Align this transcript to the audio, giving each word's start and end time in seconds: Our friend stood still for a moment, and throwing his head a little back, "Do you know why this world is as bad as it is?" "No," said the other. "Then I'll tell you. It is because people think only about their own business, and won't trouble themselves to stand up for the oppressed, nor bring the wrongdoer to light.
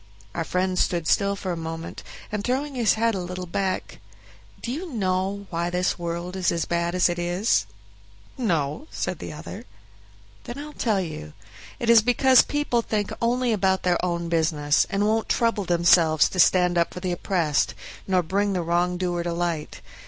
Our 0.33 0.43
friend 0.43 0.79
stood 0.79 1.05
still 1.07 1.35
for 1.35 1.51
a 1.51 1.55
moment, 1.55 2.01
and 2.31 2.43
throwing 2.43 2.73
his 2.73 2.95
head 2.95 3.13
a 3.13 3.19
little 3.19 3.45
back, 3.45 3.99
"Do 4.59 4.71
you 4.71 4.91
know 4.91 5.45
why 5.51 5.69
this 5.69 5.99
world 5.99 6.35
is 6.35 6.51
as 6.51 6.65
bad 6.65 6.95
as 6.95 7.07
it 7.07 7.19
is?" 7.19 7.67
"No," 8.35 8.87
said 8.89 9.19
the 9.19 9.31
other. 9.31 9.65
"Then 10.45 10.57
I'll 10.57 10.73
tell 10.73 11.01
you. 11.01 11.33
It 11.79 11.87
is 11.87 12.01
because 12.01 12.41
people 12.41 12.81
think 12.81 13.13
only 13.21 13.53
about 13.53 13.83
their 13.83 14.03
own 14.03 14.27
business, 14.27 14.87
and 14.89 15.05
won't 15.05 15.29
trouble 15.29 15.65
themselves 15.65 16.27
to 16.29 16.39
stand 16.39 16.79
up 16.79 16.95
for 16.95 16.99
the 16.99 17.11
oppressed, 17.11 17.75
nor 18.07 18.23
bring 18.23 18.53
the 18.53 18.63
wrongdoer 18.63 19.21
to 19.21 19.33
light. 19.33 19.81